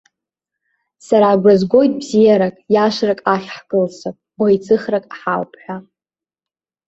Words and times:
Сара 1.05 1.27
агәра 1.33 1.55
згоит 1.61 1.93
бзиарак, 1.99 2.55
иашарак 2.73 3.19
ахь 3.33 3.49
ҳкылсып, 3.55 4.15
бӷеиҵыхрак 4.37 5.05
ҳауп 5.19 5.51
ҳәа. 5.61 5.77